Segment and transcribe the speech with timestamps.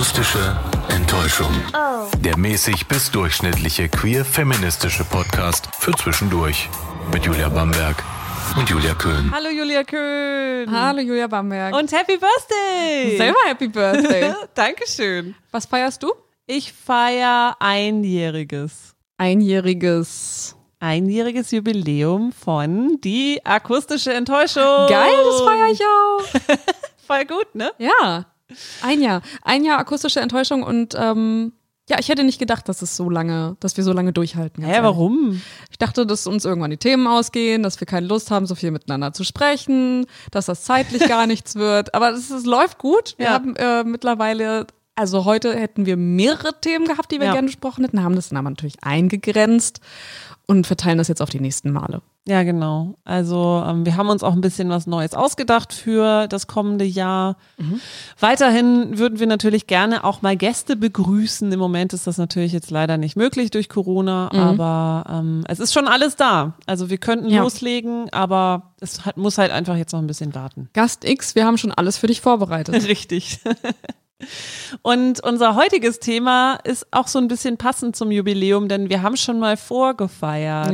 [0.00, 0.56] Akustische
[0.88, 1.52] Enttäuschung.
[2.20, 6.70] Der mäßig bis durchschnittliche queer-feministische Podcast für zwischendurch.
[7.12, 8.02] Mit Julia Bamberg
[8.56, 9.30] und Julia Köhn.
[9.30, 10.70] Hallo Julia Köhn.
[10.70, 11.76] Hallo Julia Bamberg.
[11.76, 13.18] Und Happy Birthday.
[13.18, 14.32] selber Happy Birthday.
[14.54, 15.34] Dankeschön.
[15.50, 16.14] Was feierst du?
[16.46, 18.94] Ich feiere einjähriges.
[19.18, 20.56] Einjähriges.
[20.78, 24.86] Einjähriges Jubiläum von Die akustische Enttäuschung.
[24.88, 26.56] Geil, das feiere ich auch.
[27.06, 27.70] Voll gut, ne?
[27.76, 28.29] Ja.
[28.82, 29.22] Ein Jahr.
[29.42, 31.52] Ein Jahr akustische Enttäuschung und ähm,
[31.88, 34.62] ja, ich hätte nicht gedacht, dass es so lange, dass wir so lange durchhalten.
[34.62, 35.42] Hä, warum?
[35.72, 38.70] Ich dachte, dass uns irgendwann die Themen ausgehen, dass wir keine Lust haben, so viel
[38.70, 41.92] miteinander zu sprechen, dass das zeitlich gar nichts wird.
[41.94, 43.14] Aber es, es läuft gut.
[43.18, 43.32] Wir Ja.
[43.32, 47.32] haben äh, mittlerweile, also heute hätten wir mehrere Themen gehabt, die wir Ja.
[47.32, 49.80] gerne besprochen hätten, haben das dann aber natürlich eingegrenzt
[50.46, 52.02] und verteilen das jetzt auf die nächsten Male.
[52.28, 52.96] Ja, genau.
[53.04, 57.36] Also ähm, wir haben uns auch ein bisschen was Neues ausgedacht für das kommende Jahr.
[58.20, 61.50] Weiterhin würden wir natürlich gerne auch mal Gäste begrüßen.
[61.50, 65.72] Im Moment ist das natürlich jetzt leider nicht möglich durch Corona, aber ähm, es ist
[65.72, 66.54] schon alles da.
[66.66, 67.42] Also wir könnten Ja.
[67.42, 70.68] loslegen, aber es hat, muss halt einfach jetzt noch ein bisschen warten.
[70.74, 72.74] Gast X, wir haben schon alles für dich vorbereitet.
[72.88, 73.40] Richtig.
[74.82, 79.16] Und unser heutiges Thema ist auch so ein bisschen passend zum Jubiläum, denn wir haben
[79.16, 80.72] schon mal vorgefeiert.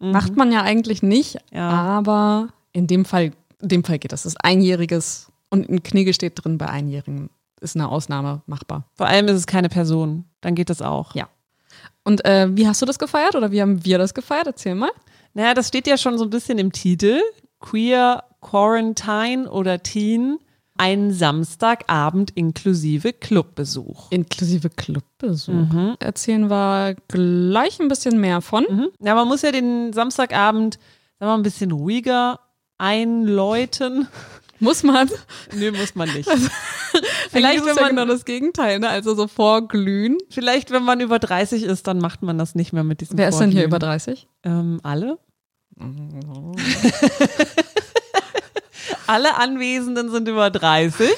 [0.00, 1.68] Nee, macht man ja eigentlich nicht, Ja.
[1.70, 4.22] aber in dem Fall, in dem Fall geht das.
[4.22, 7.30] Das ist einjähriges und ein Knigge steht drin bei Einjährigen.
[7.60, 8.84] Ist eine Ausnahme machbar.
[8.94, 10.24] Vor allem ist es keine Person.
[10.40, 11.14] Dann geht das auch.
[11.16, 11.28] Ja.
[12.04, 14.46] Und äh, wie hast du das gefeiert oder wie haben wir das gefeiert?
[14.46, 14.90] Erzähl mal.
[15.34, 17.20] Naja, das steht ja schon so ein bisschen im Titel.
[17.60, 20.38] Queer Quarantine oder Teen.
[20.78, 24.10] Ein Samstagabend inklusive Clubbesuch.
[24.10, 25.96] Inklusive Clubbesuch.
[25.98, 28.64] Erzählen wir gleich ein bisschen mehr von.
[28.68, 28.88] Mhm.
[29.02, 30.82] Ja, man muss ja den Samstagabend, sagen
[31.18, 32.40] wir mal, ein bisschen ruhiger
[32.78, 34.08] einläuten.
[34.60, 35.08] Muss man.
[35.54, 36.28] Nö, muss man nicht.
[36.30, 38.88] Vielleicht Vielleicht, ist wenn es ja man- genau das Gegenteil, ne?
[38.88, 40.18] Also so vorglühen.
[40.30, 43.28] Vielleicht, wenn man über 30 ist, dann macht man das nicht mehr mit diesem Wer
[43.28, 43.70] ist denn hier Vorglühen.
[43.70, 44.26] über 30?
[44.42, 45.18] Ähm, alle?
[49.08, 51.08] alle Anwesenden sind über 30.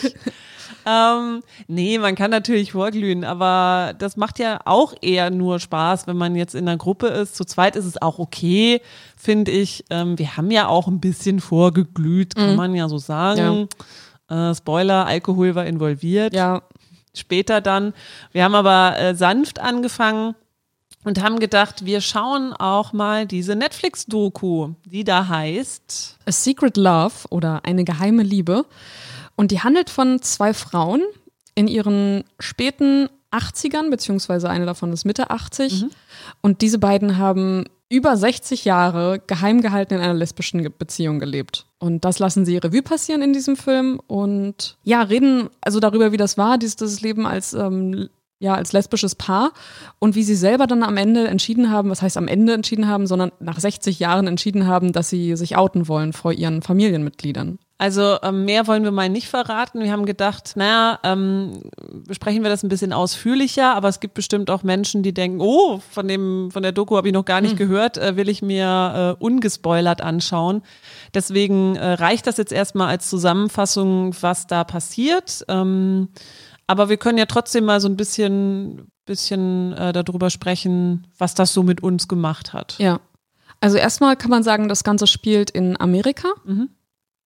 [0.87, 6.17] ähm, nee, man kann natürlich vorglühen, aber das macht ja auch eher nur Spaß, wenn
[6.17, 7.37] man jetzt in einer Gruppe ist.
[7.37, 8.81] Zu zweit ist es auch okay,
[9.17, 9.85] finde ich.
[9.91, 13.69] Ähm, wir haben ja auch ein bisschen vorgeglüht, kann man ja so sagen.
[14.29, 16.63] Äh, Spoiler, Alkohol war involviert Ja,
[17.15, 17.93] später dann.
[18.33, 20.35] Wir haben aber äh, sanft angefangen
[21.05, 26.19] und haben gedacht, wir schauen auch mal diese Netflix-Doku, die da heißt.
[26.27, 28.67] A Secret Love oder eine geheime Liebe.
[29.37, 31.03] Und die handelt von zwei Frauen
[31.55, 35.87] in ihren späten 80ern, beziehungsweise eine davon ist Mitte 80.
[36.43, 41.67] Und diese beiden haben über 60 Jahre geheim gehalten in einer lesbischen Beziehung gelebt.
[41.79, 46.17] Und das lassen sie Revue passieren in diesem Film und ja, reden also darüber, wie
[46.17, 48.09] das war, dieses, dieses Leben als ähm,
[48.41, 49.53] ja, als lesbisches Paar
[49.99, 53.07] und wie sie selber dann am Ende entschieden haben, was heißt am Ende entschieden haben,
[53.07, 57.59] sondern nach 60 Jahren entschieden haben, dass sie sich outen wollen vor ihren Familienmitgliedern.
[57.77, 59.83] Also ähm, mehr wollen wir mal nicht verraten.
[59.83, 61.63] Wir haben gedacht, naja, ähm,
[62.07, 65.81] besprechen wir das ein bisschen ausführlicher, aber es gibt bestimmt auch Menschen, die denken, oh,
[65.91, 69.17] von dem von der Doku habe ich noch gar nicht gehört, äh, will ich mir
[69.19, 70.61] äh, ungespoilert anschauen.
[71.15, 75.47] Deswegen äh, reicht das jetzt erstmal als Zusammenfassung, was da passiert.
[75.49, 76.09] Ähm,
[76.71, 81.53] aber wir können ja trotzdem mal so ein bisschen, bisschen äh, darüber sprechen, was das
[81.53, 82.77] so mit uns gemacht hat.
[82.79, 83.01] Ja.
[83.61, 86.29] Also erstmal kann man sagen, das Ganze spielt in Amerika.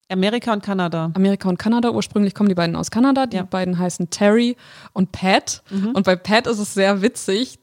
[0.09, 1.11] Amerika und Kanada.
[1.15, 1.91] Amerika und Kanada.
[1.91, 3.27] Ursprünglich kommen die beiden aus Kanada.
[3.27, 3.43] Die Ja.
[3.43, 4.57] beiden heißen Terry
[4.95, 5.63] und Pat.
[5.71, 7.59] Und bei Pat ist es sehr witzig.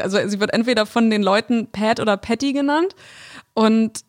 [0.00, 2.94] Also sie wird entweder von den Leuten Pat oder Patty genannt.
[3.52, 4.00] Und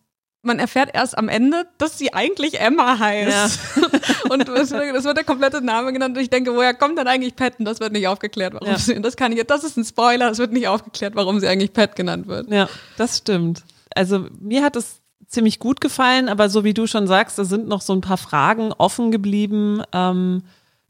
[0.41, 3.59] man erfährt erst am Ende, dass sie eigentlich Emma heißt.
[4.29, 6.15] und das wird, das wird der komplette Name genannt.
[6.15, 7.59] Und ich denke, woher kommt denn eigentlich Pat?
[7.59, 8.77] Und das wird nicht aufgeklärt, warum Ja.
[8.77, 11.47] sie, und das kann ich, das ist ein Spoiler, es wird nicht aufgeklärt, warum sie
[11.47, 12.49] eigentlich Pat genannt wird.
[12.49, 13.63] Ja, das stimmt.
[13.95, 17.67] Also mir hat es ziemlich gut gefallen, aber so wie du schon sagst, da sind
[17.67, 20.43] noch so ein paar Fragen offen geblieben, ähm,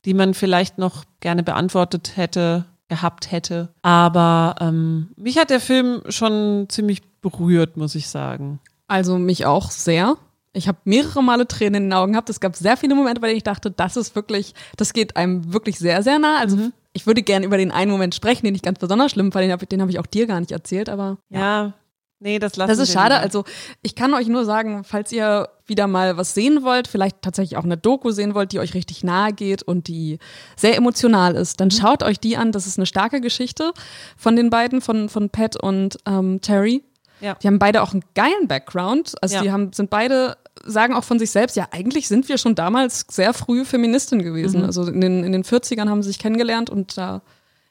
[0.06, 3.69] die man vielleicht noch gerne beantwortet hätte, gehabt hätte.
[3.81, 8.60] Aber ähm, mich hat der Film schon ziemlich berührt, muss ich sagen.
[8.89, 10.18] Also mich auch sehr.
[10.51, 12.30] Ich habe mehrere Male Tränen in den Augen gehabt.
[12.30, 15.53] Es gab sehr viele Momente, bei denen ich dachte, das ist wirklich, das geht einem
[15.53, 16.39] wirklich sehr, sehr nah.
[16.39, 16.57] Also
[16.91, 19.44] ich würde gerne über den einen Moment sprechen, den ich ganz besonders schlimm fand.
[19.44, 21.74] Den habe hab ich auch dir gar nicht erzählt, aber Ja,
[22.19, 23.13] nee, das lassen das ist schade.
[23.13, 23.24] lieber.
[23.24, 23.44] Also
[23.83, 27.63] ich kann euch nur sagen, falls ihr wieder mal was sehen wollt, vielleicht tatsächlich auch
[27.63, 30.18] eine Doku sehen wollt, die euch richtig nahe geht und die
[30.56, 32.51] sehr emotional ist, dann schaut euch die an.
[32.51, 33.71] Das ist eine starke Geschichte
[34.18, 36.83] von den beiden, von, von Pat und ähm, Terry.
[37.21, 37.36] Ja.
[37.36, 39.16] Die haben beide auch einen geilen Background.
[39.21, 39.42] Also Ja.
[39.42, 43.06] die haben, sind beide sagen auch von sich selbst, ja, eigentlich sind wir schon damals
[43.10, 44.60] sehr früh Feministin gewesen.
[44.62, 44.66] Mhm.
[44.66, 47.21] Also in den, in den 40ern haben sie sich kennengelernt und da,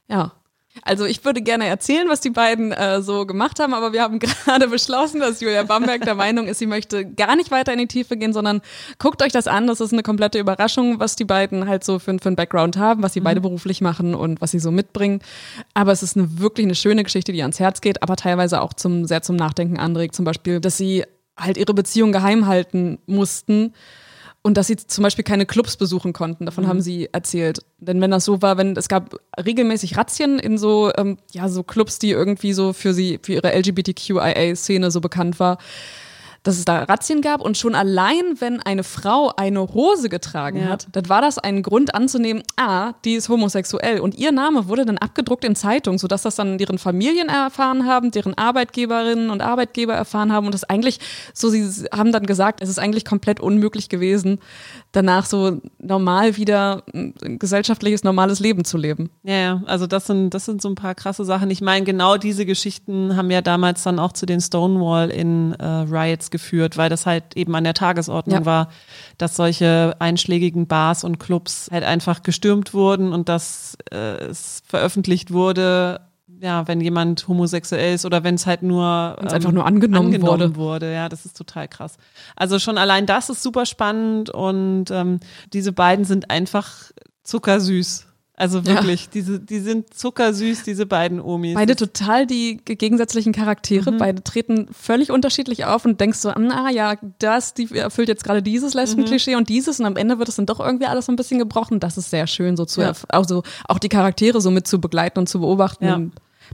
[0.08, 0.32] ja,
[0.82, 4.18] also ich würde gerne erzählen, was die beiden äh, so gemacht haben, aber wir haben
[4.44, 7.86] gerade beschlossen, dass Julia Bamberg der Meinung ist, sie möchte gar nicht weiter in die
[7.86, 8.60] Tiefe gehen, sondern
[8.98, 9.66] guckt euch das an.
[9.66, 13.02] Das ist eine komplette Überraschung, was die beiden halt so für, für einen Background haben,
[13.02, 13.24] was sie mhm.
[13.24, 15.20] beide beruflich machen und was sie so mitbringen.
[15.74, 18.72] Aber es ist eine wirklich eine schöne Geschichte, die ans Herz geht, aber teilweise auch
[18.72, 20.14] zum sehr zum Nachdenken anregt.
[20.14, 21.04] Zum Beispiel, dass sie
[21.36, 23.72] halt ihre Beziehung geheim halten mussten
[24.42, 26.46] und dass sie zum Beispiel keine Clubs besuchen konnten.
[26.46, 26.68] Davon mhm.
[26.68, 27.60] haben sie erzählt.
[27.78, 31.62] Denn wenn das so war, wenn es gab regelmäßig Razzien in so ähm, ja so
[31.62, 35.58] Clubs, die irgendwie so für sie für ihre LGBTQIA-Szene so bekannt war,
[36.42, 37.40] dass es da Razzien gab.
[37.40, 40.68] Und schon allein, wenn eine Frau eine Hose getragen ja.
[40.68, 44.00] hat, dann war das ein Grund anzunehmen, ah, die ist homosexuell.
[44.00, 48.10] Und ihr Name wurde dann abgedruckt in Zeitungen, sodass das dann deren Familien erfahren haben,
[48.10, 50.46] deren Arbeitgeberinnen und Arbeitgeber erfahren haben.
[50.46, 51.00] Und das eigentlich
[51.34, 54.40] so, sie haben dann gesagt, es ist eigentlich komplett unmöglich gewesen,
[54.92, 59.10] danach so normal wieder ein gesellschaftliches, normales Leben zu leben.
[59.22, 61.50] Ja, ja, also das sind, das sind so ein paar krasse Sachen.
[61.50, 65.64] Ich meine, genau diese Geschichten haben ja damals dann auch zu den Stonewall in äh,
[65.64, 68.46] Riots geführt, weil das halt eben an der Tagesordnung ja.
[68.46, 68.68] war,
[69.18, 75.32] dass solche einschlägigen Bars und Clubs halt einfach gestürmt wurden und dass äh, es veröffentlicht
[75.32, 76.00] wurde,
[76.40, 80.56] ja, wenn jemand homosexuell ist oder wenn es halt nur ähm, einfach nur angenommen, angenommen
[80.56, 80.56] wurde.
[80.56, 80.92] wurde.
[80.92, 81.96] Ja, das ist total krass.
[82.36, 85.20] Also schon allein das ist super spannend und ähm,
[85.52, 86.92] diese beiden sind einfach
[87.24, 88.06] zuckersüß.
[88.38, 89.10] Also wirklich, ja.
[89.14, 91.56] diese, die sind zuckersüß, diese beiden Omis.
[91.56, 93.98] Beide total die gegensätzlichen Charaktere, mhm.
[93.98, 98.40] beide treten völlig unterschiedlich auf und denkst so, ah ja, das, die erfüllt jetzt gerade
[98.40, 99.38] dieses Lesben-Klischee mhm.
[99.38, 101.80] und dieses und am Ende wird es dann doch irgendwie alles so ein bisschen gebrochen.
[101.80, 102.92] Das ist sehr schön, so zu, ja.
[103.08, 105.84] also auch die Charaktere so mit zu begleiten und zu beobachten.
[105.84, 106.00] Ja.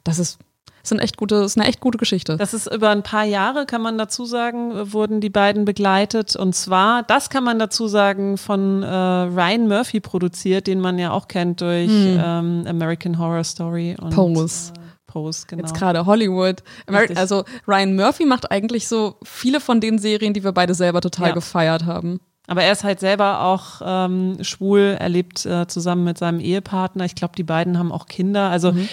[0.03, 0.39] Das ist
[0.85, 2.37] ist, ein echt gute, ist eine echt gute Geschichte.
[2.37, 6.37] Das ist über ein paar Jahre, kann man dazu sagen, wurden die beiden begleitet.
[6.37, 11.11] Und zwar, das kann man dazu sagen, von äh, Ryan Murphy produziert, den man ja
[11.13, 12.21] auch kennt durch hm.
[12.23, 14.73] ähm, American Horror Story und Pose.
[14.77, 15.63] Äh, Pose, genau.
[15.63, 16.63] Jetzt gerade Hollywood.
[16.87, 21.01] Ameri also Ryan Murphy macht eigentlich so viele von den Serien, die wir beide selber
[21.01, 21.35] total ja.
[21.35, 22.21] gefeiert haben.
[22.47, 27.05] Aber er ist halt selber auch ähm, schwul, er lebt äh, zusammen mit seinem Ehepartner.
[27.05, 28.51] Ich glaube, die beiden haben auch Kinder.
[28.51, 28.89] Also mhm.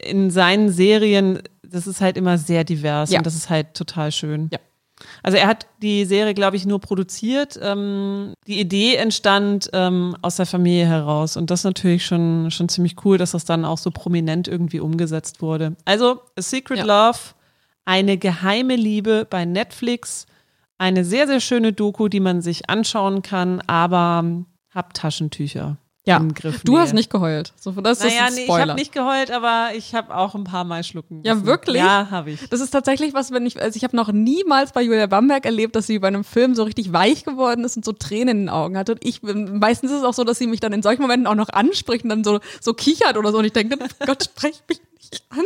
[0.00, 3.18] in seinen Serien, das ist halt immer sehr divers ja.
[3.18, 4.48] und das ist halt total schön.
[4.52, 4.58] Ja.
[5.22, 7.58] Also er hat die Serie, glaube ich, nur produziert.
[7.62, 12.68] Ähm, die Idee entstand ähm, aus der Familie heraus und das ist natürlich schon, schon
[12.68, 15.76] ziemlich cool, dass das dann auch so prominent irgendwie umgesetzt wurde.
[15.84, 16.84] Also A Secret ja.
[16.84, 17.18] Love,
[17.84, 20.26] eine geheime Liebe bei Netflix
[20.78, 25.78] eine sehr, sehr schöne Doku, die man sich anschauen kann, aber hab Taschentücher.
[26.06, 26.62] Ja, im Griff.
[26.62, 27.52] Du hast nicht geheult.
[27.58, 30.62] So, das naja, ist nee, ich habe nicht geheult, aber ich habe auch ein paar
[30.62, 31.26] Mal schlucken müssen.
[31.26, 31.76] Ja, wirklich?
[31.76, 32.48] Ja, habe ich.
[32.48, 35.74] Das ist tatsächlich was, wenn ich, also ich habe noch niemals bei Julia Bamberg erlebt,
[35.74, 38.48] dass sie bei einem Film so richtig weich geworden ist und so Tränen in den
[38.50, 38.92] Augen hatte.
[38.92, 41.34] Und ich, meistens ist es auch so, dass sie mich dann in solchen Momenten auch
[41.34, 43.38] noch anspricht und dann so, so kichert oder so.
[43.38, 43.76] Und ich denke,
[44.06, 45.44] Gott, sprech mich nicht an.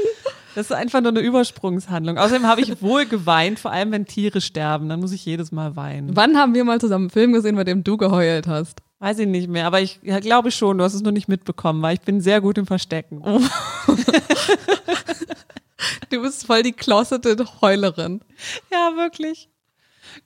[0.55, 2.19] Das ist einfach nur eine Übersprungshandlung.
[2.19, 4.91] Außerdem habe ich wohl geweint, vor allem wenn Tiere sterben.
[4.91, 6.15] Dann muss ich jedes Mal weinen.
[6.17, 8.83] Wann haben wir mal zusammen einen Film gesehen, bei dem du geheult hast?
[9.01, 11.81] Weiß ich nicht mehr, aber ich ja, glaube schon, du hast es nur nicht mitbekommen,
[11.81, 13.23] weil ich bin sehr gut im Verstecken.
[13.25, 13.41] Oh.
[16.11, 18.21] du bist voll die closeted Heulerin.
[18.71, 19.49] Ja, wirklich.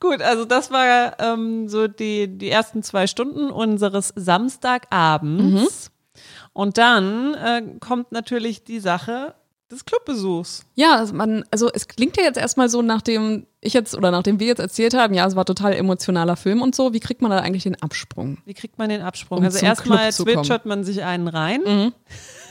[0.01, 5.91] Gut, also das war ähm, so die, die ersten zwei Stunden unseres Samstagabends.
[5.91, 6.21] Mhm.
[6.53, 9.35] Und dann äh, kommt natürlich die Sache,
[9.71, 10.65] des Clubbesuchs.
[10.75, 14.39] Ja, also man, also es klingt ja jetzt erstmal so, nachdem ich jetzt oder nachdem
[14.39, 16.93] wir jetzt erzählt haben, ja, es war total emotionaler Film und so.
[16.93, 18.39] Wie kriegt man da eigentlich den Absprung?
[18.45, 19.39] Wie kriegt man den Absprung?
[19.39, 21.63] Um also erstmal zwitschert man sich einen rein.
[21.65, 21.93] Mhm.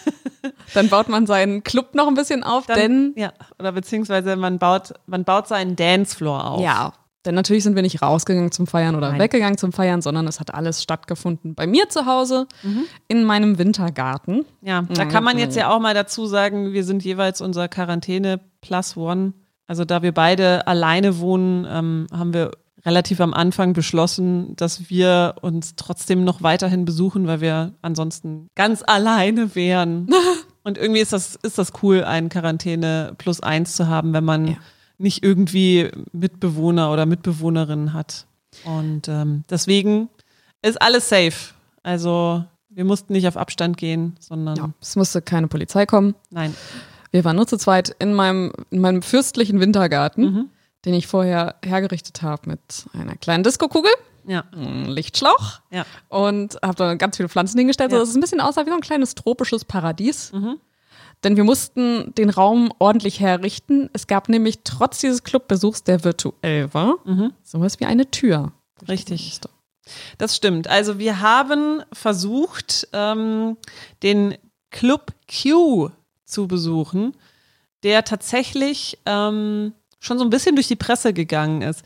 [0.73, 4.59] Dann baut man seinen Club noch ein bisschen auf, Dann, denn ja, oder beziehungsweise man
[4.59, 6.61] baut, man baut seinen Dancefloor auf.
[6.61, 6.93] Ja,
[7.25, 9.19] denn natürlich sind wir nicht rausgegangen zum Feiern oder Nein.
[9.19, 12.83] weggegangen zum Feiern, sondern es hat alles stattgefunden bei mir zu Hause mhm.
[13.07, 14.45] in meinem Wintergarten.
[14.61, 18.41] Ja, da kann man jetzt ja auch mal dazu sagen, wir sind jeweils unser Quarantäne
[18.61, 19.33] plus one.
[19.67, 22.51] Also da wir beide alleine wohnen, ähm, haben wir
[22.85, 28.83] relativ am Anfang beschlossen, dass wir uns trotzdem noch weiterhin besuchen, weil wir ansonsten ganz
[28.85, 30.09] alleine wären.
[30.65, 34.47] Und irgendwie ist das, ist das cool, einen Quarantäne plus eins zu haben, wenn man
[34.47, 34.57] ja
[35.03, 38.25] nicht irgendwie Mitbewohner oder Mitbewohnerinnen hat.
[38.65, 40.09] Und ähm, deswegen
[40.61, 41.53] ist alles safe.
[41.83, 44.55] Also wir mussten nicht auf Abstand gehen, sondern.
[44.55, 46.15] Ja, es musste keine Polizei kommen.
[46.31, 46.55] Nein.
[47.11, 50.49] Wir waren nur zu zweit in meinem, in meinem fürstlichen Wintergarten, mhm.
[50.85, 53.91] den ich vorher hergerichtet habe mit einer kleinen Diskokugel.
[54.25, 54.45] Ja.
[54.53, 55.59] Lichtschlauch.
[55.69, 55.85] Ja.
[56.09, 57.97] Und habe da ganz viele Pflanzen hingestellt, ja.
[57.97, 60.31] sodass es ein bisschen aussah wie so ein kleines tropisches Paradies.
[60.31, 60.59] Mhm.
[61.23, 63.89] Denn wir mussten den Raum ordentlich herrichten.
[63.93, 67.33] Es gab nämlich trotz dieses Clubbesuchs, der virtuell war, mhm.
[67.43, 68.51] sowas wie eine Tür
[68.87, 69.39] Richtig.
[70.17, 70.67] Das stimmt.
[70.67, 73.57] Also wir haben versucht, ähm,
[74.01, 74.37] den
[74.71, 75.89] Club Q
[76.25, 77.15] zu besuchen,
[77.83, 81.83] der tatsächlich ähm, schon so ein bisschen durch die Presse gegangen ist.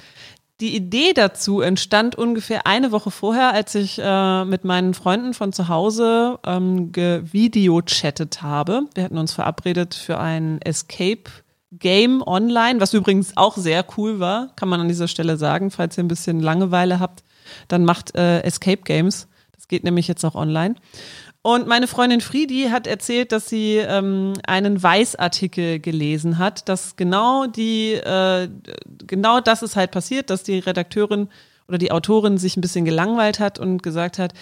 [0.59, 5.53] Die Idee dazu entstand ungefähr eine Woche vorher, als ich äh, mit meinen Freunden von
[5.53, 8.83] zu Hause ähm, gevideochattet habe.
[8.95, 11.29] Wir hatten uns verabredet für ein Escape
[11.71, 15.97] Game online, was übrigens auch sehr cool war, kann man an dieser Stelle sagen, falls
[15.97, 17.23] ihr ein bisschen Langeweile habt,
[17.67, 19.27] dann macht äh, Escape Games.
[19.53, 20.75] Das geht nämlich jetzt auch online.
[21.41, 27.48] Und meine Freundin Friedi hat erzählt, dass sie ähm, einen Weißartikel gelesen hat, dass genau
[27.48, 28.50] die, äh,
[29.06, 31.29] genau das ist halt passiert, dass die Redakteurin
[31.67, 34.34] oder die Autorin sich ein bisschen gelangweilt hat und gesagt hat,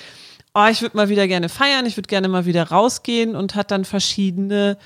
[0.54, 3.72] oh, ich würde mal wieder gerne feiern, ich würde gerne mal wieder rausgehen und hat
[3.72, 4.78] dann verschiedene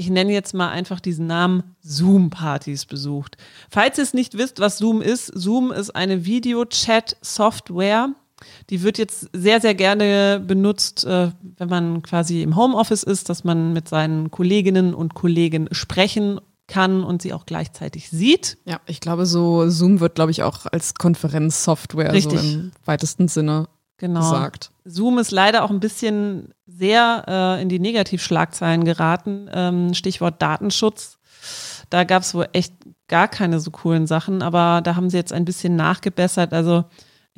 [0.00, 3.36] ich nenne jetzt mal einfach diesen Namen Zoom-Partys besucht.
[3.70, 8.08] Falls ihr es nicht wisst, was Zoom ist, Zoom ist eine Video-Chat-Software,
[8.70, 13.44] die wird jetzt sehr, sehr gerne benutzt, äh, wenn man quasi im Homeoffice ist, dass
[13.44, 18.56] man mit seinen Kolleginnen und Kollegen sprechen kann und sie auch gleichzeitig sieht.
[18.64, 23.68] Ja, ich glaube, so Zoom wird, glaube ich, auch als Konferenzsoftware so im weitesten Sinne
[23.98, 24.20] genau.
[24.20, 24.70] gesagt.
[24.84, 29.50] Zoom ist leider auch ein bisschen sehr äh, in die Negativschlagzeilen geraten.
[29.52, 31.18] Ähm, Stichwort Datenschutz.
[31.90, 32.72] Da gab es wohl echt
[33.08, 36.52] gar keine so coolen Sachen, aber da haben sie jetzt ein bisschen nachgebessert.
[36.52, 36.84] Also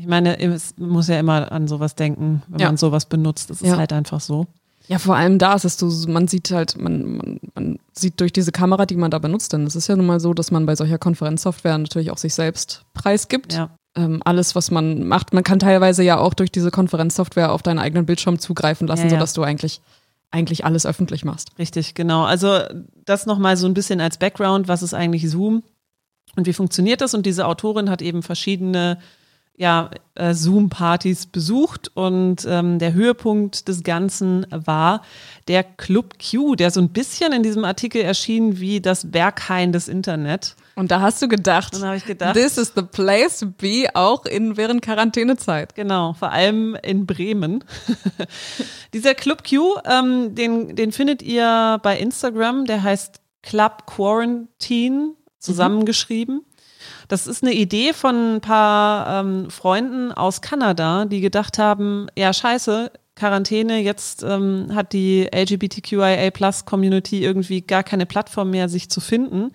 [0.02, 2.66] ich meine, es muss ja immer an sowas denken, wenn ja.
[2.66, 3.50] man sowas benutzt.
[3.50, 3.76] Das ist ja.
[3.76, 4.48] halt einfach so.
[4.88, 8.32] Ja, vor allem da ist es so, man sieht halt, man, man, man sieht durch
[8.32, 10.66] diese Kamera, die man da benutzt, denn es ist ja nun mal so, dass man
[10.66, 13.52] bei solcher Konferenzsoftware natürlich auch sich selbst preisgibt.
[13.52, 13.70] Ja.
[13.94, 17.78] Ähm, alles, was man macht, man kann teilweise ja auch durch diese Konferenzsoftware auf deinen
[17.78, 19.10] eigenen Bildschirm zugreifen lassen, ja, ja.
[19.12, 19.80] sodass du eigentlich
[20.32, 21.50] eigentlich alles öffentlich machst.
[21.60, 22.24] Richtig, genau.
[22.24, 22.58] Also
[23.04, 25.62] das nochmal so ein bisschen als Background, was ist eigentlich Zoom
[26.34, 27.14] und wie funktioniert das?
[27.14, 28.98] Und diese Autorin hat eben verschiedene
[29.56, 35.02] ja, äh, Zoom-Partys besucht und ähm, der Höhepunkt des Ganzen war
[35.46, 39.88] der Club Q, der so ein bisschen in diesem Artikel erschien wie das Berghain des
[39.88, 40.56] Internet.
[40.74, 44.24] Und da hast du gedacht, dann ich gedacht, this is the place to be, auch
[44.24, 45.74] in während Quarantänezeit.
[45.74, 47.62] Genau, vor allem in Bremen.
[48.94, 56.36] Dieser Club Q, ähm, den, den findet ihr bei Instagram, der heißt Club Quarantine zusammengeschrieben.
[56.36, 56.51] Mhm.
[57.08, 62.32] Das ist eine Idee von ein paar ähm, Freunden aus Kanada, die gedacht haben, ja
[62.32, 68.88] scheiße, Quarantäne, jetzt ähm, hat die LGBTQIA Plus Community irgendwie gar keine Plattform mehr, sich
[68.88, 69.52] zu finden.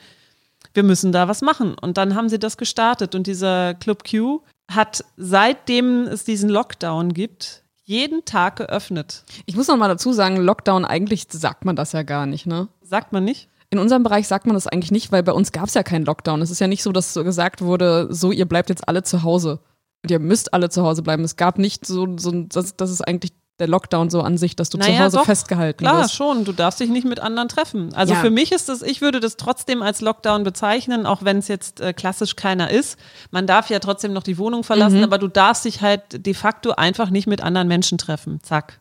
[0.74, 1.76] Wir müssen da was machen.
[1.82, 3.16] Und dann haben sie das gestartet.
[3.16, 9.24] Und dieser Club Q hat, seitdem es diesen Lockdown gibt, jeden Tag geöffnet.
[9.46, 12.68] Ich muss noch mal dazu sagen, Lockdown, eigentlich sagt man das ja gar nicht, ne?
[12.84, 13.50] Sagt man nicht?
[13.70, 16.06] In unserem Bereich sagt man das eigentlich nicht, weil bei uns gab es ja keinen
[16.06, 16.42] Lockdown.
[16.42, 19.24] Es ist ja nicht so, dass so gesagt wurde, so, ihr bleibt jetzt alle zu
[19.24, 19.60] Hause.
[20.04, 21.24] Und ihr müsst alle zu Hause bleiben.
[21.24, 24.70] Es gab nicht so, so das, das ist eigentlich der Lockdown so an sich, dass
[24.70, 26.16] du naja, zu Hause doch, festgehalten klar, wirst.
[26.16, 26.46] Klar, schon.
[26.46, 27.94] Du darfst dich nicht mit anderen treffen.
[27.94, 28.22] Also ja.
[28.22, 31.82] für mich ist das, ich würde das trotzdem als Lockdown bezeichnen, auch wenn es jetzt
[31.82, 32.98] äh, klassisch keiner ist.
[33.32, 35.04] Man darf ja trotzdem noch die Wohnung verlassen, mhm.
[35.04, 38.40] aber du darfst dich halt de facto einfach nicht mit anderen Menschen treffen.
[38.44, 38.80] Zack.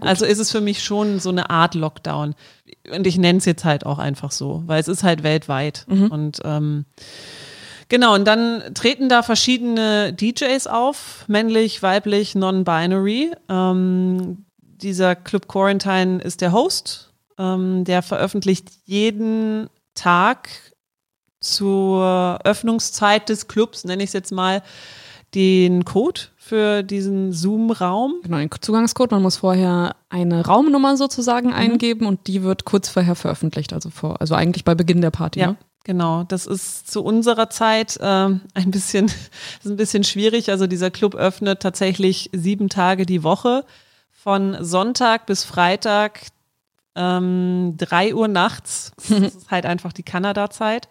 [0.00, 2.34] Also ist es für mich schon so eine Art Lockdown.
[2.92, 5.84] Und ich nenne es jetzt halt auch einfach so, weil es ist halt weltweit.
[5.88, 6.08] Mhm.
[6.08, 6.84] Und ähm,
[7.88, 13.32] genau, und dann treten da verschiedene DJs auf, männlich, weiblich, non-binary.
[13.48, 17.12] Ähm, dieser Club Quarantine ist der Host.
[17.38, 20.48] Ähm, der veröffentlicht jeden Tag
[21.40, 24.62] zur Öffnungszeit des Clubs, nenne ich es jetzt mal,
[25.34, 28.20] den Code für diesen Zoom-Raum.
[28.22, 29.10] Genau, den Zugangscode.
[29.10, 31.54] Man muss vorher eine Raumnummer sozusagen mhm.
[31.54, 35.40] eingeben und die wird kurz vorher veröffentlicht, also vor, also eigentlich bei Beginn der Party.
[35.40, 35.48] Ja.
[35.48, 35.56] Ne?
[35.82, 39.06] Genau, das ist zu unserer Zeit äh, ein bisschen,
[39.62, 40.50] ist ein bisschen schwierig.
[40.50, 43.64] Also dieser Club öffnet tatsächlich sieben Tage die Woche,
[44.12, 46.20] von Sonntag bis Freitag,
[46.94, 48.92] ähm, drei Uhr nachts.
[48.96, 50.88] Das ist halt einfach die Kanada-Zeit.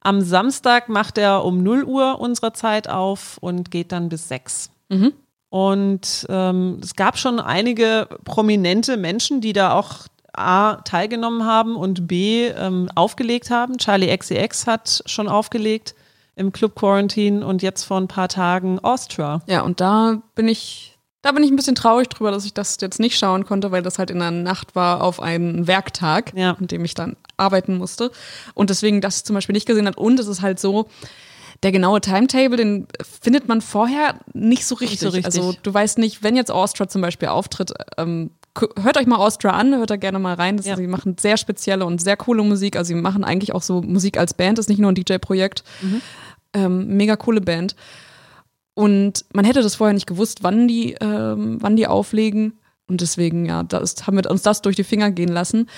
[0.00, 4.71] Am Samstag macht er um 0 Uhr unserer Zeit auf und geht dann bis 6.
[4.92, 5.12] Mhm.
[5.48, 12.06] Und ähm, es gab schon einige prominente Menschen, die da auch A teilgenommen haben und
[12.08, 13.76] B ähm, aufgelegt haben.
[13.76, 15.94] Charlie XCX hat schon aufgelegt
[16.36, 19.42] im Club Quarantine und jetzt vor ein paar Tagen Austria.
[19.46, 22.78] Ja, und da bin ich da bin ich ein bisschen traurig drüber, dass ich das
[22.80, 26.56] jetzt nicht schauen konnte, weil das halt in der Nacht war auf einen Werktag, ja.
[26.58, 28.10] an dem ich dann arbeiten musste.
[28.54, 29.96] Und deswegen das zum Beispiel nicht gesehen hat.
[29.96, 30.88] Und es ist halt so,
[31.62, 35.00] der genaue Timetable, den findet man vorher nicht so richtig.
[35.00, 35.26] Nicht so richtig.
[35.26, 38.30] Also du weißt nicht, wenn jetzt Austria zum Beispiel auftritt, ähm,
[38.80, 40.56] hört euch mal Austria an, hört da gerne mal rein.
[40.56, 40.76] Das, ja.
[40.76, 42.76] Sie machen sehr spezielle und sehr coole Musik.
[42.76, 45.62] Also sie machen eigentlich auch so Musik als Band, ist nicht nur ein DJ-Projekt.
[45.80, 46.02] Mhm.
[46.54, 47.76] Ähm, mega coole Band.
[48.74, 52.58] Und man hätte das vorher nicht gewusst, wann die, ähm, wann die auflegen.
[52.88, 55.68] Und deswegen, ja, das, haben wir uns das durch die Finger gehen lassen.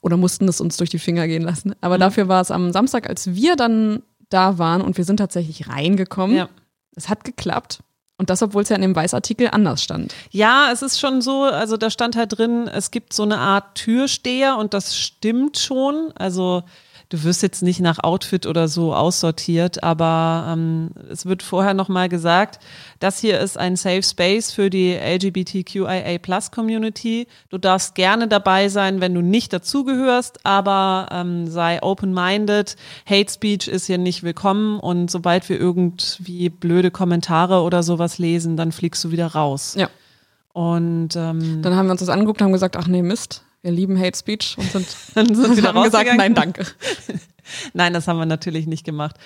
[0.00, 1.74] Oder mussten es uns durch die Finger gehen lassen.
[1.80, 2.00] Aber mhm.
[2.00, 6.36] dafür war es am Samstag, als wir dann da waren und wir sind tatsächlich reingekommen.
[6.36, 6.48] Ja.
[6.94, 7.80] Es hat geklappt.
[8.20, 10.12] Und das, obwohl es ja in dem Weißartikel anders stand.
[10.30, 13.76] Ja, es ist schon so, also da stand halt drin, es gibt so eine Art
[13.76, 16.12] Türsteher und das stimmt schon.
[16.16, 16.64] Also
[17.08, 22.08] du wirst jetzt nicht nach Outfit oder so aussortiert, aber ähm, es wird vorher nochmal
[22.08, 22.58] gesagt,
[23.00, 27.26] das hier ist ein Safe Space für die LGBTQIA Plus Community.
[27.48, 32.76] Du darfst gerne dabei sein, wenn du nicht dazugehörst, aber ähm, sei open-minded.
[33.08, 38.56] Hate Speech ist hier nicht willkommen und sobald wir irgendwie blöde Kommentare oder sowas lesen,
[38.56, 39.74] dann fliegst du wieder raus.
[39.78, 39.88] Ja.
[40.52, 43.70] Und ähm, dann haben wir uns das angeguckt und haben gesagt, ach nee, Mist, wir
[43.72, 46.66] lieben Hate Speech und sind, dann sind wieder haben gesagt, nein, danke.
[47.72, 49.16] Nein, das haben wir natürlich nicht gemacht.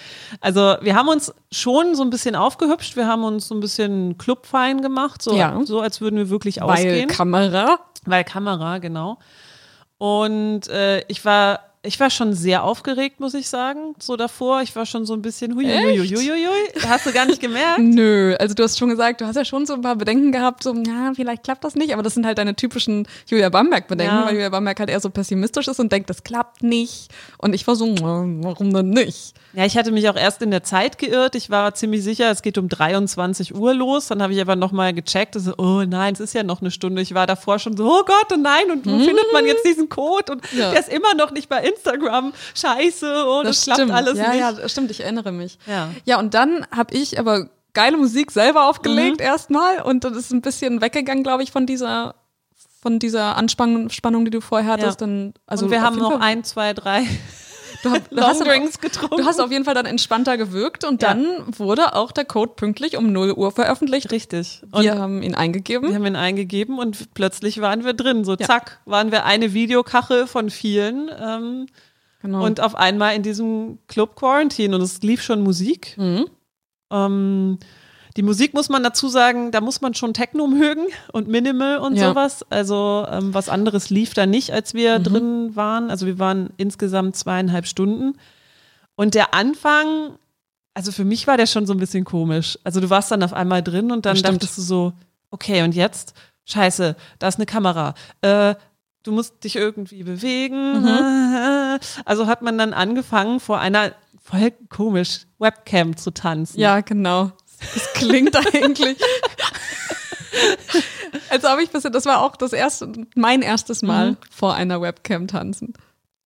[0.40, 4.16] Also wir haben uns schon so ein bisschen aufgehübscht, wir haben uns so ein bisschen
[4.16, 5.60] clubfein gemacht, so, ja.
[5.64, 7.08] so als würden wir wirklich Weil ausgehen.
[7.08, 7.78] Weil Kamera.
[8.04, 9.18] Weil Kamera, genau.
[9.98, 14.62] Und äh, ich war ich war schon sehr aufgeregt, muss ich sagen, so davor.
[14.62, 16.82] Ich war schon so ein bisschen hui, hui, hui, hui, hui.
[16.88, 17.78] Hast du gar nicht gemerkt?
[17.80, 20.62] Nö, also du hast schon gesagt, du hast ja schon so ein paar Bedenken gehabt,
[20.62, 24.26] so, ja, vielleicht klappt das nicht, aber das sind halt deine typischen Julia Bamberg-Bedenken, ja.
[24.26, 27.08] weil Julia Bamberg halt eher so pessimistisch ist und denkt, das klappt nicht.
[27.38, 29.34] Und ich war so, warum denn nicht?
[29.54, 31.34] Ja, ich hatte mich auch erst in der Zeit geirrt.
[31.34, 34.08] Ich war ziemlich sicher, es geht um 23 Uhr los.
[34.08, 35.34] Dann habe ich aber nochmal gecheckt.
[35.34, 37.02] So, oh nein, es ist ja noch eine Stunde.
[37.02, 39.04] Ich war davor schon so, oh Gott, und oh nein, und wo mhm.
[39.04, 40.32] findet man jetzt diesen Code?
[40.32, 40.70] Und ja.
[40.70, 42.32] der ist immer noch nicht bei Instagram.
[42.54, 44.40] Scheiße, oh, das, das klappt alles ja, nicht.
[44.40, 45.58] Ja, ja, stimmt, ich erinnere mich.
[45.66, 49.26] Ja, ja und dann habe ich aber geile Musik selber aufgelegt mhm.
[49.26, 52.14] erstmal und das ist ein bisschen weggegangen, glaube ich, von dieser
[52.82, 55.00] von dieser Anspannung, die du vorher hattest.
[55.00, 55.06] Ja.
[55.06, 57.06] Dann, also und wir haben noch ein, zwei, drei
[57.82, 59.16] Du, hast Drinks getrunken.
[59.16, 61.58] Du hast auf jeden Fall dann entspannter gewirkt und dann ja.
[61.58, 64.12] wurde auch der Code pünktlich um 0 Uhr veröffentlicht.
[64.12, 64.62] Richtig.
[64.70, 65.88] Und wir haben ihn eingegeben.
[65.88, 68.24] Wir haben ihn eingegeben und plötzlich waren wir drin.
[68.24, 68.46] So ja.
[68.46, 71.10] zack, waren wir eine Videokachel von vielen.
[71.20, 71.66] Ähm,
[72.20, 72.44] genau.
[72.44, 75.96] Und auf einmal in diesem Club Quarantine und es lief schon Musik.
[75.98, 76.26] Mhm.
[76.90, 77.58] Ähm,
[78.16, 81.96] die Musik muss man dazu sagen, da muss man schon Techno mögen und Minimal und
[81.96, 82.08] ja.
[82.08, 82.44] sowas.
[82.50, 85.04] Also ähm, was anderes lief da nicht, als wir mhm.
[85.04, 85.90] drin waren.
[85.90, 88.18] Also wir waren insgesamt zweieinhalb Stunden.
[88.96, 90.16] Und der Anfang,
[90.74, 92.58] also für mich war der schon so ein bisschen komisch.
[92.64, 94.42] Also du warst dann auf einmal drin und dann Bestimmt.
[94.42, 94.92] dachtest du so,
[95.30, 96.14] okay, und jetzt?
[96.44, 97.94] Scheiße, da ist eine Kamera.
[98.20, 98.56] Äh,
[99.04, 100.82] du musst dich irgendwie bewegen.
[100.82, 101.38] Mhm.
[102.04, 106.60] Also hat man dann angefangen, vor einer voll komisch Webcam zu tanzen.
[106.60, 107.32] Ja, genau.
[107.74, 108.98] Das klingt eigentlich.
[111.28, 114.16] Als ob ich bisschen, das war auch das erste, mein erstes Mal mhm.
[114.30, 115.74] vor einer Webcam tanzen.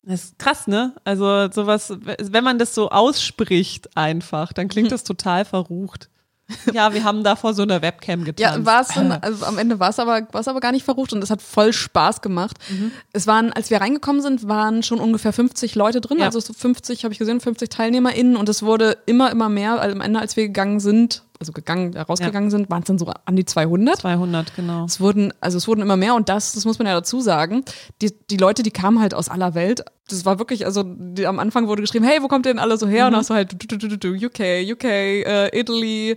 [0.02, 0.94] Das ist krass, ne?
[1.04, 6.08] Also sowas, wenn man das so ausspricht einfach, dann klingt das total verrucht.
[6.72, 8.40] Ja, wir haben da vor so einer Webcam getanzt.
[8.40, 11.22] Ja, war es also am Ende war es aber, war's aber gar nicht verrucht und
[11.24, 12.56] es hat voll Spaß gemacht.
[12.68, 12.92] Mhm.
[13.12, 16.26] Es waren, als wir reingekommen sind, waren schon ungefähr 50 Leute drin, ja.
[16.26, 19.80] also so 50, habe ich gesehen, 50 TeilnehmerInnen und es wurde immer, immer mehr.
[19.80, 22.56] Also am Ende, als wir gegangen sind, also gegangen, rausgegangen ja.
[22.56, 23.98] sind, waren es dann so an die 200.
[23.98, 24.84] 200, genau.
[24.84, 27.64] Es wurden, also es wurden immer mehr und das, das muss man ja dazu sagen,
[28.00, 29.84] die, die Leute, die kamen halt aus aller Welt.
[30.08, 32.76] Das war wirklich, also die, am Anfang wurde geschrieben, hey, wo kommt ihr denn alle
[32.76, 33.04] so her?
[33.04, 33.06] Mhm.
[33.06, 34.40] Und dann hast du halt UK,
[34.72, 36.16] UK, äh, Italy,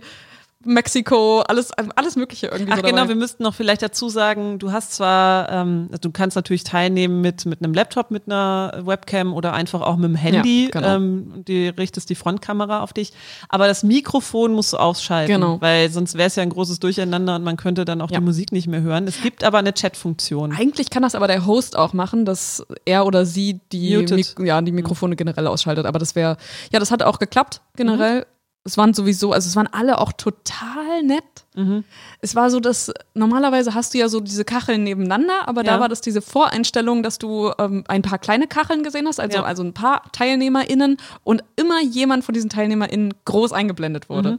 [0.62, 2.72] Mexiko, alles, alles Mögliche irgendwie.
[2.72, 6.36] Ach so genau, wir müssten noch vielleicht dazu sagen, du hast zwar, ähm, du kannst
[6.36, 10.64] natürlich teilnehmen mit, mit einem Laptop, mit einer Webcam oder einfach auch mit dem Handy.
[10.64, 10.96] Ja, genau.
[10.96, 13.12] ähm, die richtest die Frontkamera auf dich.
[13.48, 15.60] Aber das Mikrofon musst du ausschalten, genau.
[15.62, 18.18] weil sonst wäre es ja ein großes Durcheinander und man könnte dann auch ja.
[18.18, 19.06] die Musik nicht mehr hören.
[19.06, 20.52] Es gibt aber eine Chatfunktion.
[20.52, 24.60] Eigentlich kann das aber der Host auch machen, dass er oder sie die, Mik ja,
[24.60, 25.86] die Mikrofone generell ausschaltet.
[25.86, 26.36] Aber das wäre,
[26.70, 28.20] ja, das hat auch geklappt generell.
[28.20, 31.46] Mhm es waren sowieso, also es waren alle auch total nett.
[31.54, 31.84] Mhm.
[32.20, 35.72] Es war so, dass normalerweise hast du ja so diese Kacheln nebeneinander, aber ja.
[35.72, 39.38] da war das diese Voreinstellung, dass du ähm, ein paar kleine Kacheln gesehen hast, also,
[39.38, 39.44] ja.
[39.44, 44.32] also ein paar TeilnehmerInnen und immer jemand von diesen TeilnehmerInnen groß eingeblendet wurde.
[44.32, 44.38] Mhm.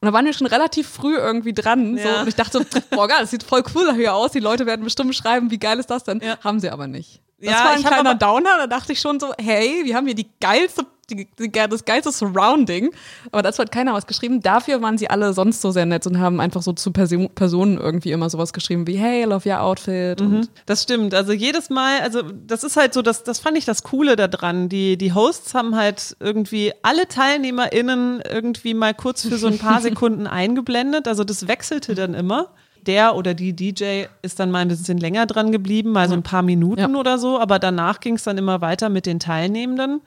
[0.00, 1.96] Und da waren wir schon relativ früh irgendwie dran.
[1.96, 2.02] Ja.
[2.02, 4.32] So, und ich dachte so, boah, geil, das sieht voll cool hier aus.
[4.32, 6.20] Die Leute werden bestimmt schreiben, wie geil ist das denn?
[6.42, 7.20] Haben sie aber nicht.
[7.40, 8.58] Das ja, war ein kleiner Downer.
[8.58, 12.12] Da dachte ich schon so, hey, wir haben hier die geilste die, die, das geilste
[12.12, 12.90] Surrounding.
[13.30, 14.40] Aber dazu hat keiner was geschrieben.
[14.40, 17.78] Dafür waren sie alle sonst so sehr nett und haben einfach so zu Person, Personen
[17.78, 20.20] irgendwie immer sowas geschrieben wie, hey, love your outfit.
[20.20, 20.48] Mhm.
[20.66, 21.14] das stimmt.
[21.14, 24.68] Also jedes Mal, also das ist halt so, das, das fand ich das Coole daran.
[24.68, 29.80] Die, die Hosts haben halt irgendwie alle TeilnehmerInnen irgendwie mal kurz für so ein paar
[29.82, 31.08] Sekunden eingeblendet.
[31.08, 32.50] Also das wechselte dann immer
[32.86, 36.22] der oder die DJ ist dann mal ein bisschen länger dran geblieben, mal so ein
[36.22, 36.88] paar Minuten ja.
[36.88, 40.02] oder so, aber danach ging es dann immer weiter mit den Teilnehmenden.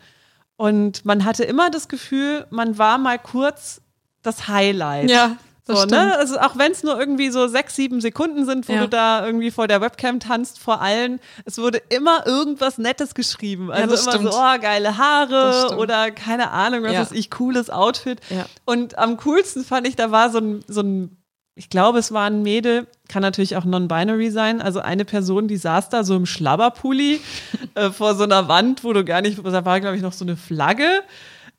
[0.58, 3.82] Und man hatte immer das Gefühl, man war mal kurz
[4.23, 5.10] das Highlight.
[5.10, 5.38] Ja.
[5.67, 6.17] So, ne?
[6.17, 8.82] Also auch wenn es nur irgendwie so sechs, sieben Sekunden sind, wo ja.
[8.82, 13.71] du da irgendwie vor der Webcam tanzt, vor allen, es wurde immer irgendwas Nettes geschrieben.
[13.71, 14.32] Also ja, immer stimmt.
[14.32, 17.01] so, oh, geile Haare oder keine Ahnung, was ja.
[17.01, 18.21] ist ich, cooles Outfit.
[18.65, 21.17] Und am coolsten fand ich, da war so ein, so ein
[21.58, 24.62] ich glaube, es war ein Mädel, kann natürlich auch non-binary sein.
[24.62, 27.19] Also eine Person, die saß da so im Schlabberpulli
[27.75, 30.23] äh, vor so einer Wand, wo du gar nicht, da war, glaube ich, noch so
[30.23, 31.01] eine Flagge.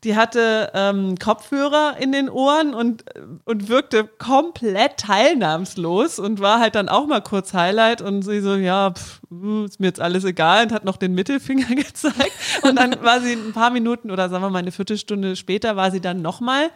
[0.05, 3.05] Die hatte ähm, Kopfhörer in den Ohren und,
[3.45, 8.55] und wirkte komplett teilnahmslos und war halt dann auch mal kurz Highlight und sie so,
[8.55, 12.33] ja, pff, hm, ist mir jetzt alles egal und hat noch den Mittelfinger gezeigt.
[12.63, 15.91] Und dann war sie ein paar Minuten oder sagen wir mal eine Viertelstunde später, war
[15.91, 16.71] sie dann nochmal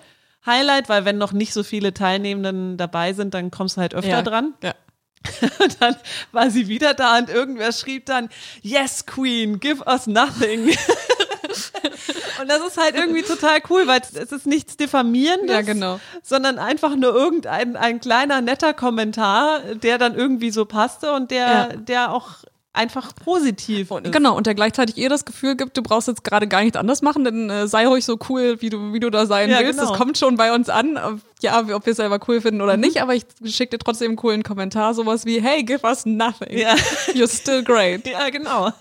[0.45, 4.11] Highlight, weil wenn noch nicht so viele Teilnehmenden dabei sind, dann kommst du halt öfter
[4.11, 4.55] ja, dran.
[4.63, 4.75] Ja.
[5.61, 5.95] Und dann
[6.33, 8.29] war sie wieder da und irgendwer schrieb dann,
[8.61, 10.71] Yes, Queen, give us nothing.
[12.41, 16.01] und das ist halt irgendwie total cool, weil es ist nichts Diffamierendes, ja, genau.
[16.23, 21.47] sondern einfach nur irgendein ein kleiner netter Kommentar, der dann irgendwie so passte und der,
[21.47, 21.69] ja.
[21.77, 26.09] der auch einfach positiv und, Genau, und der gleichzeitig ihr das Gefühl gibt, du brauchst
[26.09, 29.01] jetzt gerade gar nichts anders machen, denn äh, sei ruhig so cool, wie du, wie
[29.01, 29.79] du da sein ja, willst.
[29.79, 29.91] Genau.
[29.91, 31.21] Das kommt schon bei uns an.
[31.43, 32.83] Ja, ob wir es selber cool finden oder mhm.
[32.83, 36.57] nicht, aber ich schicke dir trotzdem einen coolen Kommentar, sowas wie, hey, give us nothing.
[36.57, 36.75] Ja.
[37.15, 38.07] You're still great.
[38.07, 38.73] Ja, genau.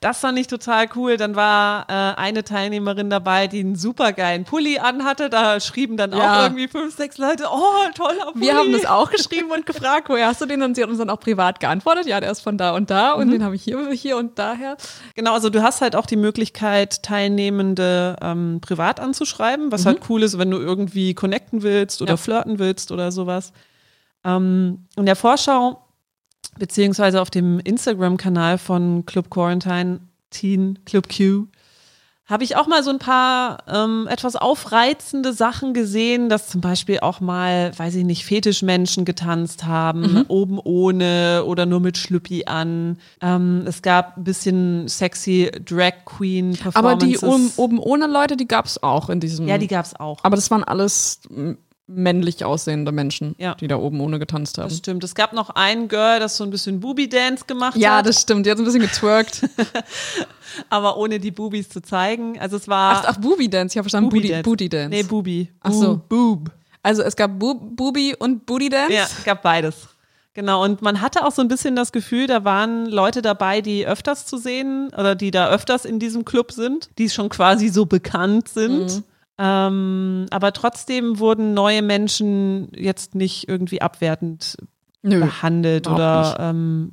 [0.00, 1.16] Das fand ich total cool.
[1.16, 5.28] Dann war äh, eine Teilnehmerin dabei, die einen supergeilen Pulli anhatte.
[5.28, 6.18] Da schrieben dann ja.
[6.18, 7.60] auch irgendwie fünf, sechs Leute, oh,
[7.94, 8.46] toller Pulli.
[8.46, 10.62] Wir haben das auch geschrieben und gefragt, woher hast du den?
[10.62, 13.12] Und sie hat uns dann auch privat geantwortet, ja, der ist von da und da
[13.12, 13.32] und mhm.
[13.32, 14.76] den habe ich hier, hier und daher.
[15.14, 19.88] Genau, also du hast halt auch die Möglichkeit, Teilnehmende ähm, privat anzuschreiben, was mhm.
[19.88, 21.71] halt cool ist, wenn du irgendwie connecten willst
[22.02, 22.16] oder ja.
[22.16, 23.52] flirten willst oder sowas.
[24.24, 25.82] Ähm, in der Vorschau
[26.58, 31.46] beziehungsweise auf dem Instagram-Kanal von Club Quarantine Teen Club Q
[32.26, 37.00] habe ich auch mal so ein paar ähm, etwas aufreizende Sachen gesehen, dass zum Beispiel
[37.00, 40.24] auch mal, weiß ich nicht, Fetischmenschen getanzt haben, mhm.
[40.28, 42.98] oben ohne oder nur mit Schlüppi an.
[43.20, 46.76] Ähm, es gab ein bisschen sexy Drag Queen Performances.
[46.76, 49.48] Aber die oben, oben ohne Leute, die gab es auch in diesem.
[49.48, 50.18] Ja, die gab es auch.
[50.22, 51.20] Aber das waren alles
[51.94, 53.54] männlich aussehende Menschen, ja.
[53.54, 54.68] die da oben ohne getanzt haben.
[54.68, 55.04] Das stimmt.
[55.04, 57.96] Es gab noch ein Girl, das so ein bisschen Booby-Dance gemacht ja, hat.
[57.98, 58.46] Ja, das stimmt.
[58.46, 59.48] Die hat so ein bisschen getwerkt.
[60.70, 62.38] Aber ohne die Boobies zu zeigen.
[62.38, 62.96] Also es war.
[62.96, 63.72] Ach, ach Booby-Dance.
[63.72, 64.42] Ich habe verstanden, Booty, Dance.
[64.42, 64.88] Booty Dance.
[64.90, 65.48] Nee, Booby.
[65.60, 66.00] Ach so.
[66.08, 66.50] Boob.
[66.82, 68.92] Also es gab Bo Booby und Booty Dance?
[68.92, 69.88] Ja, es gab beides.
[70.34, 73.86] Genau, und man hatte auch so ein bisschen das Gefühl, da waren Leute dabei, die
[73.86, 77.84] öfters zu sehen oder die da öfters in diesem Club sind, die schon quasi so
[77.84, 78.86] bekannt sind.
[78.86, 79.04] Mhm.
[79.38, 84.56] Ähm, aber trotzdem wurden neue Menschen jetzt nicht irgendwie abwertend
[85.02, 86.36] Nö, behandelt oder nicht.
[86.38, 86.92] Ähm,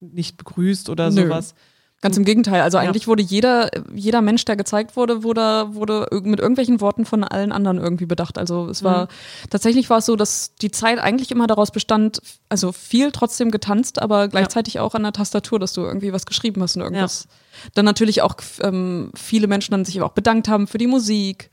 [0.00, 1.22] nicht begrüßt oder Nö.
[1.22, 1.54] sowas.
[2.00, 2.62] Ganz im Gegenteil.
[2.62, 3.06] Also eigentlich ja.
[3.08, 7.78] wurde jeder, jeder Mensch, der gezeigt wurde, wurde, wurde mit irgendwelchen Worten von allen anderen
[7.78, 8.38] irgendwie bedacht.
[8.38, 9.08] Also es war, mhm.
[9.50, 14.00] tatsächlich war es so, dass die Zeit eigentlich immer daraus bestand, also viel trotzdem getanzt,
[14.00, 14.82] aber gleichzeitig ja.
[14.82, 17.24] auch an der Tastatur, dass du irgendwie was geschrieben hast und irgendwas.
[17.24, 17.30] Ja.
[17.74, 21.50] Dann natürlich auch ähm, viele Menschen dann sich auch bedankt haben für die Musik.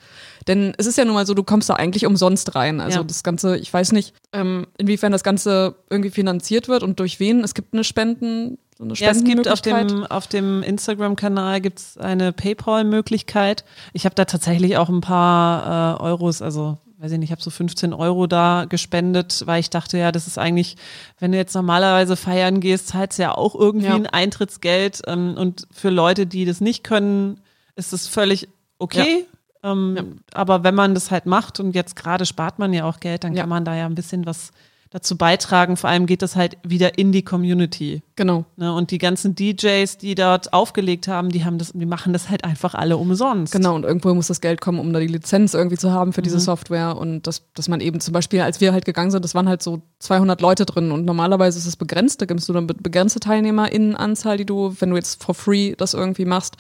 [0.48, 2.80] Denn es ist ja nun mal so, du kommst da eigentlich umsonst rein.
[2.80, 7.20] Also das Ganze, ich weiß nicht, ähm, inwiefern das Ganze irgendwie finanziert wird und durch
[7.20, 7.44] wen.
[7.44, 11.98] Es gibt eine Spenden, so eine ja, es gibt auf dem, auf dem Instagram-Kanal gibt's
[11.98, 13.64] eine PayPal-Möglichkeit.
[13.94, 17.42] Ich habe da tatsächlich auch ein paar äh, Euros, also weiß ich nicht, ich habe
[17.42, 20.76] so 15 Euro da gespendet, weil ich dachte, ja, das ist eigentlich,
[21.20, 23.96] wenn du jetzt normalerweise feiern gehst, zahlst du ja auch irgendwie ja.
[23.96, 25.04] ein Eintrittsgeld.
[25.06, 27.40] Ähm, und für Leute, die das nicht können,
[27.76, 29.26] ist das völlig okay.
[29.64, 29.72] Ja.
[29.72, 30.04] Ähm, ja.
[30.34, 33.36] Aber wenn man das halt macht und jetzt gerade spart man ja auch Geld, dann
[33.36, 34.52] kann man da ja ein bisschen was
[34.90, 35.78] dazu beitragen.
[35.78, 38.02] Vor allem geht das halt wieder in die Community.
[38.16, 38.46] Genau.
[38.56, 38.74] Ne?
[38.74, 42.44] Und die ganzen DJs, die dort aufgelegt haben, die haben das, die machen das halt
[42.44, 43.52] einfach alle umsonst.
[43.52, 46.22] Genau, und irgendwo muss das Geld kommen, um da die Lizenz irgendwie zu haben für
[46.22, 46.42] diese mhm.
[46.42, 46.98] Software.
[46.98, 49.62] Und das, dass man eben zum Beispiel, als wir halt gegangen sind, das waren halt
[49.62, 54.38] so 200 Leute drin und normalerweise ist es begrenzt, da gibst du dann begrenzte TeilnehmerInnenanzahl,
[54.38, 56.56] die du, wenn du jetzt for free das irgendwie machst,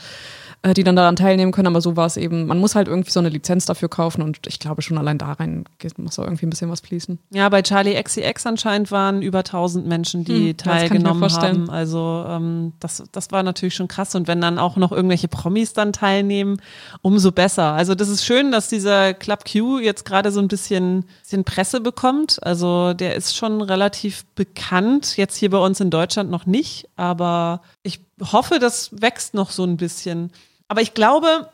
[0.65, 1.67] äh, die dann daran teilnehmen können.
[1.67, 2.47] Aber so war es eben.
[2.47, 5.33] Man muss halt irgendwie so eine Lizenz dafür kaufen und ich glaube schon allein da
[5.33, 5.65] rein
[5.97, 7.19] muss da irgendwie ein bisschen was fließen.
[7.29, 11.69] Ja, bei Charlie XCX anscheinend waren über 1000 Menschen, die hm, teilgenommen haben.
[11.69, 14.15] Also ähm, das, das war natürlich schon krass.
[14.15, 16.59] Und wenn dann auch noch irgendwelche Promis dann teilnehmen,
[17.03, 17.73] umso besser.
[17.73, 21.79] Also das ist schön, dass dieser Club Q jetzt gerade so ein bisschen, bisschen Presse
[21.79, 22.39] bekommt.
[22.41, 25.17] Also der ist schon relativ bekannt.
[25.17, 29.63] Jetzt hier bei uns in Deutschland noch nicht, aber ich hoffe, das wächst noch so
[29.63, 30.31] ein bisschen.
[30.67, 31.49] Aber ich glaube,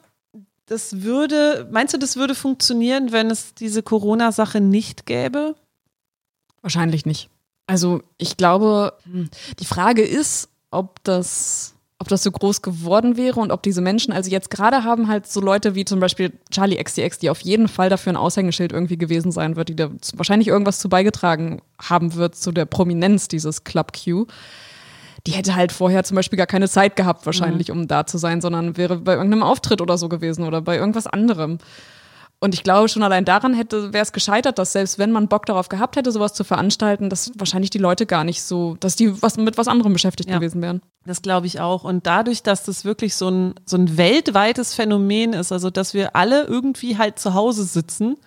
[0.65, 5.55] das würde, meinst du, das würde funktionieren, wenn es diese Corona-Sache nicht gäbe?
[6.61, 7.29] Wahrscheinlich nicht.
[7.67, 13.39] Also ich glaube, hm, die Frage ist, ob das, ob das so groß geworden wäre
[13.39, 16.81] und ob diese Menschen, also jetzt gerade haben halt so Leute wie zum Beispiel Charlie
[16.81, 20.47] XDX, die auf jeden Fall dafür ein Aushängeschild irgendwie gewesen sein wird, die da wahrscheinlich
[20.47, 24.27] irgendwas zu beigetragen haben wird zu der Prominenz dieses Club Q.
[25.27, 27.81] Die hätte halt vorher zum Beispiel gar keine Zeit gehabt, wahrscheinlich, mhm.
[27.81, 31.07] um da zu sein, sondern wäre bei irgendeinem Auftritt oder so gewesen oder bei irgendwas
[31.07, 31.59] anderem.
[32.43, 35.45] Und ich glaube, schon allein daran hätte, wäre es gescheitert, dass selbst wenn man Bock
[35.45, 39.21] darauf gehabt hätte, sowas zu veranstalten, dass wahrscheinlich die Leute gar nicht so, dass die
[39.21, 40.81] was mit was anderem beschäftigt ja, gewesen wären.
[41.05, 41.83] Das glaube ich auch.
[41.83, 46.15] Und dadurch, dass das wirklich so ein, so ein weltweites Phänomen ist, also dass wir
[46.15, 48.17] alle irgendwie halt zu Hause sitzen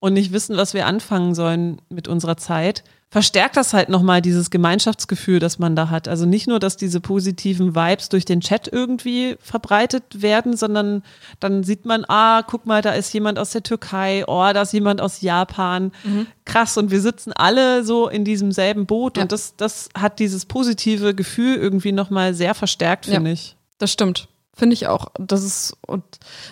[0.00, 4.50] und nicht wissen, was wir anfangen sollen mit unserer Zeit, verstärkt das halt nochmal dieses
[4.50, 6.06] Gemeinschaftsgefühl, das man da hat.
[6.06, 11.02] Also nicht nur, dass diese positiven Vibes durch den Chat irgendwie verbreitet werden, sondern
[11.40, 14.72] dann sieht man, ah, guck mal, da ist jemand aus der Türkei, oh, da ist
[14.72, 15.90] jemand aus Japan.
[16.04, 16.28] Mhm.
[16.44, 16.78] Krass.
[16.78, 19.24] Und wir sitzen alle so in diesem selben Boot ja.
[19.24, 23.56] und das, das hat dieses positive Gefühl irgendwie nochmal sehr verstärkt, finde ja, ich.
[23.78, 24.28] Das stimmt.
[24.54, 25.08] Finde ich auch.
[25.18, 26.04] Das ist, und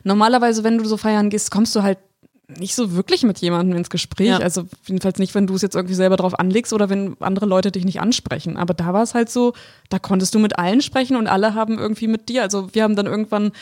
[0.02, 1.98] normalerweise, wenn du so feiern gehst, kommst du halt
[2.48, 4.28] nicht so wirklich mit jemandem ins Gespräch.
[4.28, 4.38] Ja.
[4.38, 7.70] Also jedenfalls nicht, wenn du es jetzt irgendwie selber drauf anlegst oder wenn andere Leute
[7.70, 8.56] dich nicht ansprechen.
[8.56, 9.52] Aber da war es halt so,
[9.90, 12.42] da konntest du mit allen sprechen und alle haben irgendwie mit dir.
[12.42, 13.52] Also wir haben dann irgendwann,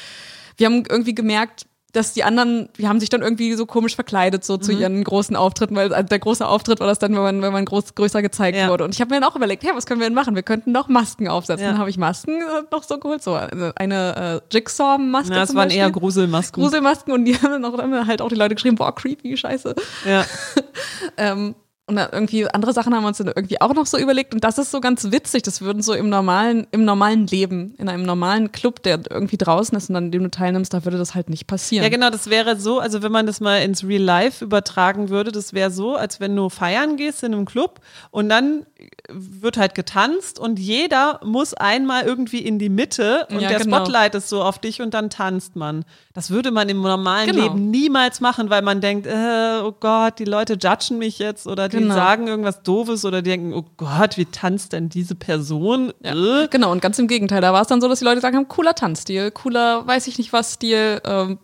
[0.57, 4.45] wir haben irgendwie gemerkt, dass die anderen, die haben sich dann irgendwie so komisch verkleidet,
[4.45, 4.63] so mhm.
[4.63, 7.53] zu ihren großen Auftritten, weil also der große Auftritt war das dann, wenn man, wenn
[7.53, 8.69] man groß, größer gezeigt ja.
[8.69, 8.85] wurde.
[8.85, 10.35] Und ich habe mir dann auch überlegt, ja, was können wir denn machen?
[10.35, 11.65] Wir könnten noch Masken aufsetzen.
[11.65, 11.71] Ja.
[11.71, 15.33] Dann habe ich Masken äh, noch so geholt, so eine äh, Jigsaw-Maske.
[15.33, 15.81] Ja, das waren Beispiel.
[15.81, 16.63] eher Gruselmasken.
[16.63, 19.75] Gruselmasken und die haben dann auch, halt auch die Leute geschrieben, boah, creepy, scheiße.
[20.07, 20.25] Ja.
[21.17, 21.55] ähm,
[21.89, 24.35] und irgendwie andere Sachen haben wir uns dann irgendwie auch noch so überlegt.
[24.35, 25.45] Und das ist so ganz witzig.
[25.45, 29.77] Das würden so im normalen, im normalen Leben, in einem normalen Club, der irgendwie draußen
[29.79, 31.85] ist und an dem du teilnimmst, da würde das halt nicht passieren.
[31.85, 35.31] Ja, genau, das wäre so, also wenn man das mal ins Real Life übertragen würde,
[35.31, 38.67] das wäre so, als wenn du feiern gehst in einem Club und dann
[39.11, 43.79] wird halt getanzt und jeder muss einmal irgendwie in die Mitte und ja, der genau.
[43.79, 45.85] Spotlight ist so auf dich und dann tanzt man.
[46.15, 47.45] Das würde man im normalen genau.
[47.45, 51.69] Leben niemals machen, weil man denkt, äh, oh Gott, die Leute judgen mich jetzt oder
[51.69, 51.95] die genau.
[51.95, 55.93] sagen irgendwas Doofes oder die denken, oh Gott, wie tanzt denn diese Person?
[56.03, 56.45] Ja.
[56.45, 56.49] Äh.
[56.49, 58.49] Genau, und ganz im Gegenteil, da war es dann so, dass die Leute sagen haben,
[58.49, 61.39] cooler Tanzstil, cooler, weiß ich nicht was Stil, ähm,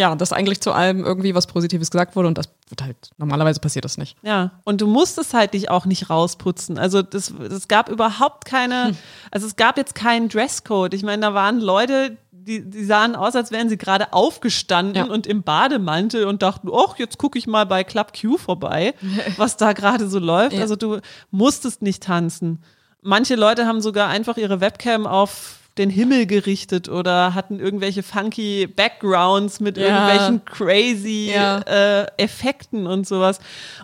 [0.00, 3.60] ja, dass eigentlich zu allem irgendwie was Positives gesagt wurde und das wird halt, normalerweise
[3.60, 4.16] passiert das nicht.
[4.22, 6.78] Ja, und du musstest halt dich auch nicht rausputzen.
[6.78, 8.96] Also das, es gab überhaupt keine, hm.
[9.30, 10.94] also es gab jetzt keinen Dresscode.
[10.94, 15.12] Ich meine, da waren Leute, die, die sahen aus, als wären sie gerade aufgestanden ja.
[15.12, 18.94] und im Bademantel und dachten, ach, jetzt gucke ich mal bei Club Q vorbei,
[19.36, 20.54] was da gerade so läuft.
[20.54, 20.62] Ja.
[20.62, 22.62] Also du musstest nicht tanzen.
[23.02, 28.66] Manche Leute haben sogar einfach ihre Webcam auf den Himmel gerichtet oder hatten irgendwelche funky
[28.66, 29.86] Backgrounds mit ja.
[29.86, 31.58] irgendwelchen crazy ja.
[31.60, 33.40] äh, Effekten und sowas.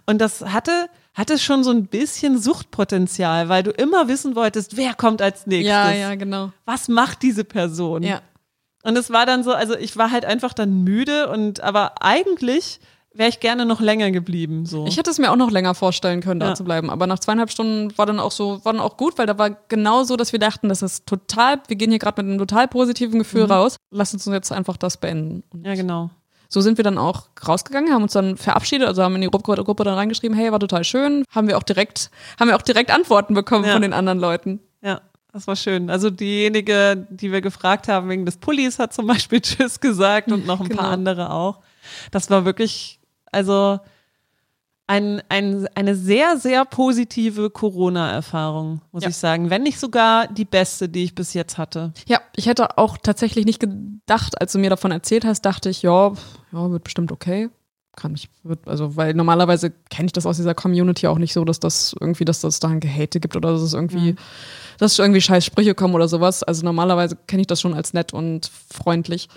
[0.07, 4.93] Und das hatte hatte schon so ein bisschen Suchtpotenzial, weil du immer wissen wolltest, wer
[4.93, 5.71] kommt als nächstes.
[5.71, 6.53] Ja, ja, genau.
[6.67, 8.03] Was macht diese Person?
[8.03, 8.21] Ja.
[8.83, 12.81] Und es war dann so, also ich war halt einfach dann müde und aber eigentlich
[13.19, 14.67] wäre ich gerne noch länger geblieben.
[14.67, 14.87] So.
[14.87, 16.55] Ich hätte es mir auch noch länger vorstellen können, da ja.
[16.55, 16.91] zu bleiben.
[16.91, 19.51] Aber nach zweieinhalb Stunden war dann auch so, war dann auch gut, weil da war
[19.69, 22.69] genau so, dass wir dachten, das ist total, wir gehen hier gerade mit einem total
[22.69, 23.53] positiven Gefühl mhm.
[23.53, 23.77] raus.
[23.91, 25.43] Lass uns jetzt einfach das beenden.
[25.53, 26.11] Und ja, genau.
[26.49, 29.85] So sind wir dann auch rausgegangen, haben uns dann verabschiedet, also haben in die Gruppe,
[29.85, 31.25] dann reingeschrieben, hey, war total schön.
[31.31, 33.73] Haben wir auch direkt, haben wir auch direkt Antworten bekommen ja.
[33.73, 34.61] von den anderen Leuten.
[34.83, 35.01] Ja.
[35.33, 35.91] Das war schön.
[35.91, 40.47] Also diejenige, die wir gefragt haben wegen des Pullis, hat zum Beispiel Tschüss gesagt und
[40.47, 40.81] noch ein genau.
[40.81, 41.59] paar andere auch.
[42.11, 43.01] Das war wirklich
[43.33, 43.81] also
[44.87, 49.09] ein, ein, eine sehr, sehr positive Corona-Erfahrung, muss ja.
[49.09, 49.51] ich sagen.
[49.51, 51.93] Wenn nicht sogar die beste, die ich bis jetzt hatte.
[52.07, 55.83] Ja, ich hätte auch tatsächlich nicht gedacht, als du mir davon erzählt hast, dachte ich,
[55.83, 56.13] ja,
[56.53, 57.51] ja wird bestimmt okay.
[57.97, 61.45] Kann ich, wird, also, weil normalerweise kenne ich das aus dieser Community auch nicht so,
[61.47, 64.19] dass das irgendwie, dass das da ein Gehate gibt oder dass es irgendwie, mhm.
[64.79, 66.43] dass irgendwie scheiß Sprüche kommen oder sowas.
[66.43, 69.29] Also normalerweise kenne ich das schon als nett und freundlich.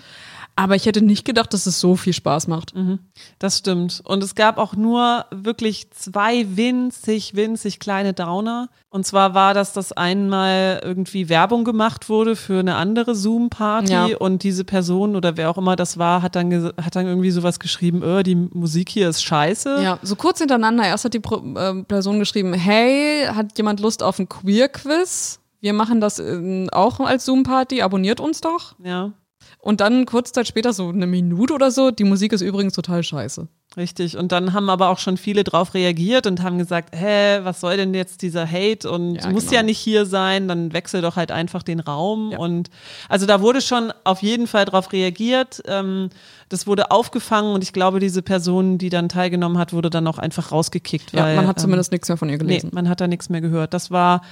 [0.60, 2.74] Aber ich hätte nicht gedacht, dass es so viel Spaß macht.
[2.74, 2.98] Mhm,
[3.38, 4.02] das stimmt.
[4.04, 8.68] Und es gab auch nur wirklich zwei winzig, winzig kleine Downer.
[8.90, 14.16] Und zwar war das, dass einmal irgendwie Werbung gemacht wurde für eine andere Zoom-Party ja.
[14.18, 17.58] und diese Person oder wer auch immer das war, hat dann, hat dann irgendwie sowas
[17.58, 19.80] geschrieben, oh, die Musik hier ist scheiße.
[19.82, 20.84] Ja, so kurz hintereinander.
[20.84, 25.40] Erst hat die äh, Person geschrieben, hey, hat jemand Lust auf ein Queer-Quiz?
[25.62, 26.22] Wir machen das
[26.72, 28.74] auch als Zoom-Party, abonniert uns doch.
[28.82, 29.12] Ja.
[29.62, 33.02] Und dann kurz Zeit später, so eine Minute oder so, die Musik ist übrigens total
[33.02, 33.46] scheiße.
[33.76, 34.16] Richtig.
[34.16, 37.76] Und dann haben aber auch schon viele drauf reagiert und haben gesagt, hä, was soll
[37.76, 38.90] denn jetzt dieser Hate?
[38.90, 39.60] Und ja, du musst genau.
[39.60, 42.32] ja nicht hier sein, dann wechsel doch halt einfach den Raum.
[42.32, 42.38] Ja.
[42.38, 42.70] Und
[43.08, 45.62] also da wurde schon auf jeden Fall drauf reagiert.
[45.66, 46.08] Ähm,
[46.48, 50.18] das wurde aufgefangen und ich glaube, diese Person, die dann teilgenommen hat, wurde dann auch
[50.18, 51.12] einfach rausgekickt.
[51.12, 52.70] Ja, weil, man hat zumindest ähm, nichts mehr von ihr gelesen.
[52.72, 53.72] Nee, man hat da nichts mehr gehört.
[53.72, 54.22] Das war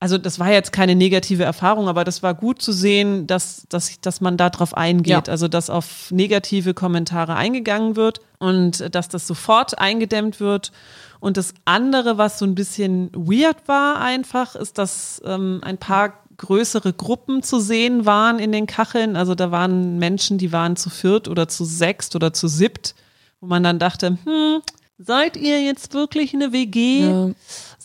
[0.00, 4.00] also das war jetzt keine negative Erfahrung, aber das war gut zu sehen, dass, dass,
[4.00, 5.26] dass man darauf eingeht.
[5.26, 5.32] Ja.
[5.32, 10.70] Also dass auf negative Kommentare eingegangen wird und dass das sofort eingedämmt wird.
[11.18, 16.14] Und das andere, was so ein bisschen weird war einfach, ist, dass ähm, ein paar
[16.36, 19.16] größere Gruppen zu sehen waren in den Kacheln.
[19.16, 22.94] Also da waren Menschen, die waren zu viert oder zu sechst oder zu siebt,
[23.40, 24.62] wo man dann dachte, hm,
[24.98, 27.00] seid ihr jetzt wirklich eine WG?
[27.00, 27.30] Ja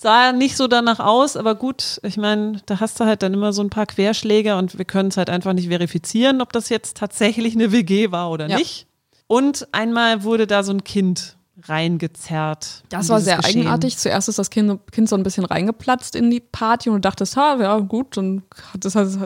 [0.04, 3.54] sah nicht so danach aus, aber gut, ich meine, da hast du halt dann immer
[3.54, 6.98] so ein paar Querschläge und wir können es halt einfach nicht verifizieren, ob das jetzt
[6.98, 8.58] tatsächlich eine WG war oder ja.
[8.58, 8.86] nicht.
[9.26, 12.84] Und einmal wurde da so ein Kind reingezerrt.
[12.90, 13.62] Das war sehr Geschehen.
[13.62, 13.98] eigenartig.
[13.98, 17.38] Zuerst ist das kind, kind, so ein bisschen reingeplatzt in die Party und du dachtest,
[17.38, 18.44] ha, ja gut, dann
[18.78, 19.20] das heißt,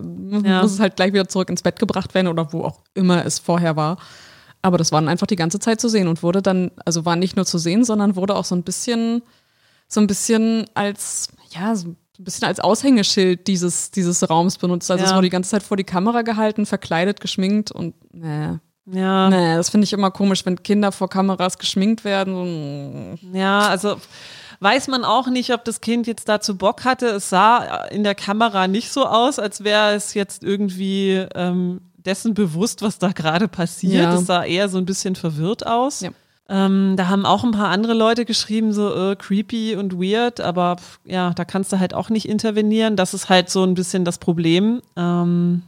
[0.44, 0.62] ja.
[0.62, 3.40] muss es halt gleich wieder zurück ins Bett gebracht werden oder wo auch immer es
[3.40, 3.98] vorher war.
[4.68, 7.16] Aber das war dann einfach die ganze Zeit zu sehen und wurde dann, also war
[7.16, 9.24] nicht nur zu sehen, sondern wurde auch so ein bisschen
[9.88, 14.92] so ein bisschen als, ja, so ein bisschen als Aushängeschild dieses, dieses Raums benutzt.
[14.92, 15.10] Also ja.
[15.10, 18.58] es wurde die ganze Zeit vor die Kamera gehalten, verkleidet, geschminkt und nee.
[18.90, 19.30] Ja.
[19.30, 23.20] Nee, das finde ich immer komisch, wenn Kinder vor Kameras geschminkt werden.
[23.34, 23.98] Ja, also
[24.62, 27.08] weiß man auch nicht, ob das Kind jetzt dazu Bock hatte.
[27.08, 32.34] Es sah in der Kamera nicht so aus, als wäre es jetzt irgendwie ähm, dessen
[32.34, 34.04] bewusst, was da gerade passiert.
[34.04, 34.16] Ja.
[34.16, 36.02] Es sah eher so ein bisschen verwirrt aus.
[36.02, 36.12] Ja.
[36.50, 40.78] Ähm, da haben auch ein paar andere Leute geschrieben, so äh, creepy und weird, aber
[41.04, 42.96] ja, da kannst du halt auch nicht intervenieren.
[42.96, 44.82] Das ist halt so ein bisschen das Problem.
[44.96, 45.64] Ähm,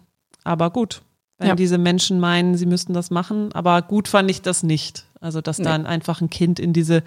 [0.46, 1.02] aber gut,
[1.38, 1.56] wenn ja.
[1.56, 3.52] diese Menschen meinen, sie müssten das machen.
[3.54, 5.06] Aber gut fand ich das nicht.
[5.20, 5.66] Also, dass nee.
[5.66, 7.04] dann einfach ein Kind in diese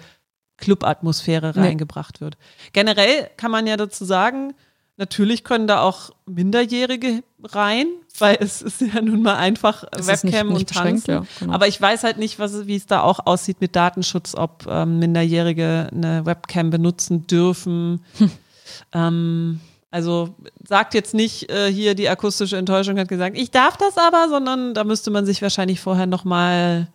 [0.57, 1.61] Club-Atmosphäre nee.
[1.61, 2.37] reingebracht wird.
[2.73, 4.53] Generell kann man ja dazu sagen,
[4.97, 7.87] Natürlich können da auch Minderjährige rein,
[8.19, 11.11] weil es ist ja nun mal einfach es Webcam nicht, nicht und Tanzen.
[11.11, 11.53] Ja, genau.
[11.53, 14.99] Aber ich weiß halt nicht, was, wie es da auch aussieht mit Datenschutz, ob ähm,
[14.99, 18.03] Minderjährige eine Webcam benutzen dürfen.
[18.17, 18.31] Hm.
[18.93, 20.33] Ähm, also
[20.67, 24.73] sagt jetzt nicht äh, hier die akustische Enttäuschung hat gesagt, ich darf das aber, sondern
[24.73, 26.87] da müsste man sich wahrscheinlich vorher nochmal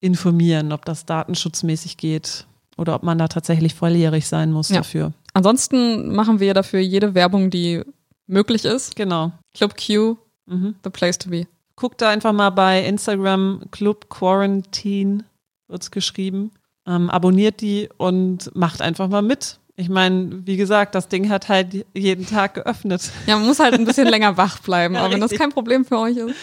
[0.00, 2.46] informieren, ob das datenschutzmäßig geht
[2.78, 4.78] oder ob man da tatsächlich volljährig sein muss ja.
[4.78, 5.12] dafür.
[5.32, 7.82] Ansonsten machen wir dafür jede Werbung, die
[8.26, 8.96] möglich ist.
[8.96, 9.32] Genau.
[9.54, 10.16] Club Q,
[10.46, 10.74] mhm.
[10.84, 11.46] the place to be.
[11.76, 15.24] Guckt da einfach mal bei Instagram Club Quarantine,
[15.68, 16.52] wird's geschrieben.
[16.86, 19.58] Ähm, abonniert die und macht einfach mal mit.
[19.76, 23.10] Ich meine, wie gesagt, das Ding hat halt jeden Tag geöffnet.
[23.26, 25.84] Ja, man muss halt ein bisschen länger wach bleiben, ja, aber wenn das kein Problem
[25.86, 26.34] für euch ist.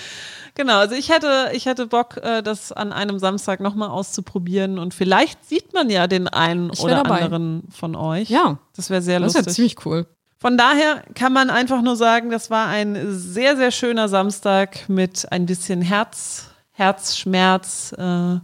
[0.58, 4.96] Genau, also ich hätte, ich hätte Bock, äh, das an einem Samstag nochmal auszuprobieren und
[4.96, 7.22] vielleicht sieht man ja den einen oder dabei.
[7.22, 8.32] anderen von euch.
[8.32, 8.58] Ja.
[8.76, 9.46] Das wäre sehr lustig.
[9.46, 10.08] Das wäre ziemlich cool.
[10.39, 15.32] Von daher kann man einfach nur sagen, das war ein sehr, sehr schöner Samstag mit
[15.32, 18.39] ein bisschen Herz, Herzschmerz äh,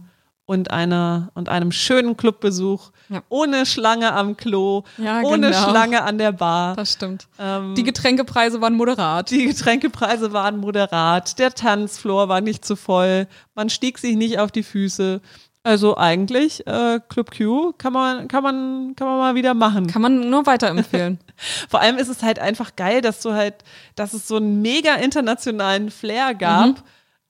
[0.46, 2.90] und, einer, und einem schönen Clubbesuch.
[3.08, 3.22] Ja.
[3.28, 5.68] Ohne Schlange am Klo, ja, ohne genau.
[5.68, 6.76] Schlange an der Bar.
[6.76, 7.28] Das stimmt.
[7.38, 9.30] Ähm, die Getränkepreise waren moderat.
[9.30, 11.38] Die Getränkepreise waren moderat.
[11.38, 13.26] Der Tanzfloor war nicht zu voll.
[13.54, 15.20] Man stieg sich nicht auf die Füße.
[15.66, 19.86] Also eigentlich äh, Club Q kann man kann man kann man mal wieder machen.
[19.86, 21.18] Kann man nur weiterempfehlen.
[21.70, 23.54] Vor allem ist es halt einfach geil, dass du halt,
[23.94, 26.66] dass es so einen mega internationalen Flair gab.
[26.66, 26.76] Mhm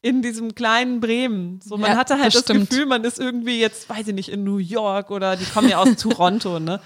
[0.04, 1.60] in diesem kleinen Bremen.
[1.64, 4.28] So, man ja, hatte halt das, das Gefühl, man ist irgendwie jetzt, weiß ich nicht,
[4.28, 6.78] in New York oder die kommen ja aus Toronto, ne?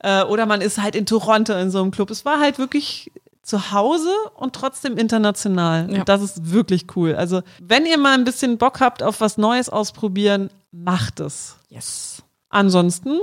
[0.00, 2.10] Äh, oder man ist halt in Toronto in so einem Club.
[2.10, 5.88] Es war halt wirklich zu Hause und trotzdem international.
[5.92, 6.00] Ja.
[6.00, 7.14] Und das ist wirklich cool.
[7.14, 11.54] Also, wenn ihr mal ein bisschen Bock habt auf was Neues ausprobieren, macht es.
[11.68, 12.24] Yes.
[12.48, 13.20] Ansonsten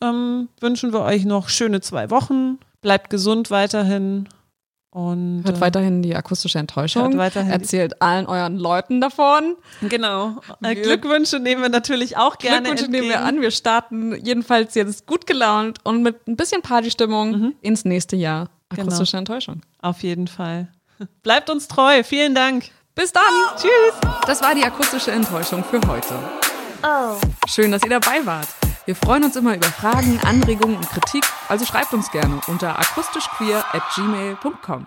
[0.00, 2.60] ähm, wünschen wir euch noch schöne zwei Wochen.
[2.80, 4.28] Bleibt gesund weiterhin
[4.94, 7.18] und, hört weiterhin die akustische Enttäuschung.
[7.18, 9.56] Erzählt allen euren Leuten davon.
[9.82, 10.36] Genau.
[10.62, 12.58] Äh, Glückwünsche nehmen wir natürlich auch gerne.
[12.58, 13.08] Glückwünsche entgegen.
[13.08, 13.40] nehmen wir an.
[13.40, 17.54] Wir starten jedenfalls jetzt gut gelaunt und mit ein bisschen Partystimmung mhm.
[17.60, 18.50] ins nächste Jahr.
[18.68, 18.82] Genau.
[18.82, 19.18] Akustische genau.
[19.22, 19.62] Enttäuschung.
[19.82, 20.68] Auf jeden Fall.
[21.24, 22.04] Bleibt uns treu.
[22.04, 22.70] Vielen Dank.
[22.94, 23.24] Bis dann.
[23.56, 24.12] Tschüss.
[24.28, 26.14] Das war die akustische Enttäuschung für heute.
[26.84, 27.16] Oh.
[27.48, 28.46] Schön, dass ihr dabei wart.
[28.86, 33.64] Wir freuen uns immer über Fragen, Anregungen und Kritik, also schreibt uns gerne unter akustischqueer
[33.72, 34.86] at gmail.com.